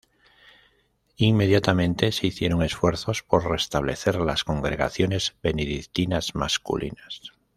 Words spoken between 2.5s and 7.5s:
esfuerzos por restablecer las congregaciones benedictinas masculinas.